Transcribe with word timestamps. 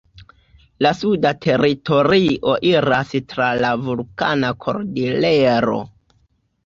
La 0.85 0.91
suda 1.01 1.31
teritorio 1.45 2.55
iras 2.69 3.13
tra 3.35 3.51
la 3.63 3.75
Vulkana 3.85 4.51
Kordilero. 4.67 5.77